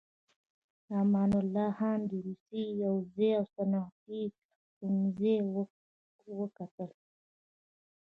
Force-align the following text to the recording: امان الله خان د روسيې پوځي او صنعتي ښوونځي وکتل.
امان 0.99 1.31
الله 1.41 1.69
خان 1.77 1.99
د 2.09 2.11
روسيې 2.25 2.65
پوځي 2.95 3.29
او 3.37 3.43
صنعتي 3.53 4.23
ښوونځي 4.75 5.35
وکتل. 6.39 6.89